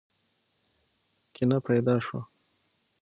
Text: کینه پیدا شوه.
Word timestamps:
کینه 1.33 1.57
پیدا 1.67 1.95
شوه. 2.05 2.21